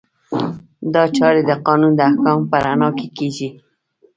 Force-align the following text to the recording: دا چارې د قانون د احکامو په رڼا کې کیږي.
دا 0.93 1.03
چارې 1.17 1.41
د 1.45 1.51
قانون 1.65 1.91
د 1.95 1.99
احکامو 2.09 2.49
په 2.51 2.57
رڼا 2.65 2.89
کې 2.97 3.07
کیږي. 3.17 3.49